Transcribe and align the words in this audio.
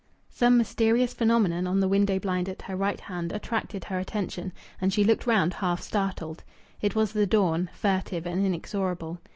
Some 0.31 0.57
mysterious 0.57 1.13
phenomenon 1.13 1.67
on 1.67 1.79
the 1.79 1.87
window 1.87 2.17
blind 2.17 2.49
at 2.49 2.63
her 2.63 2.75
right 2.75 2.99
hand 2.99 3.31
attracted 3.31 3.83
her 3.83 3.99
attention, 3.99 4.51
and 4.81 4.91
she 4.91 5.03
looked 5.03 5.27
round, 5.27 5.53
half 5.53 5.79
startled. 5.79 6.43
It 6.81 6.95
was 6.95 7.13
the 7.13 7.27
dawn, 7.27 7.69
furtive 7.71 8.25
and 8.25 8.43
inexorable. 8.43 9.19